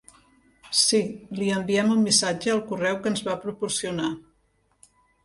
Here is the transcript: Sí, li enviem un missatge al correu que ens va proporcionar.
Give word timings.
Sí, 0.83 1.01
li 1.39 1.49
enviem 1.57 1.91
un 1.95 2.01
missatge 2.05 2.53
al 2.53 2.63
correu 2.71 2.97
que 3.05 3.11
ens 3.13 3.21
va 3.29 3.37
proporcionar. 3.45 4.09